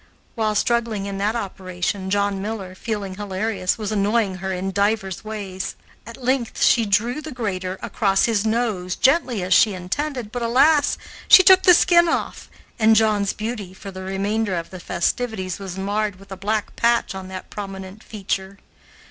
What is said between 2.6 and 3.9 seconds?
feeling hilarious,